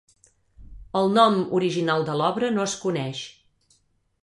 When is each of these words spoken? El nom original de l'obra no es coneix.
El 1.01 1.09
nom 1.17 1.37
original 1.59 2.07
de 2.09 2.17
l'obra 2.23 2.51
no 2.57 2.65
es 2.67 2.75
coneix. 2.87 3.23